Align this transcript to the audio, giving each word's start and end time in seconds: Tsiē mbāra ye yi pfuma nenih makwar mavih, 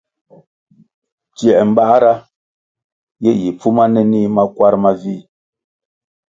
Tsiē 1.35 1.55
mbāra 1.69 2.13
ye 3.23 3.31
yi 3.41 3.49
pfuma 3.57 3.83
nenih 3.93 4.31
makwar 4.35 4.73
mavih, 4.83 5.23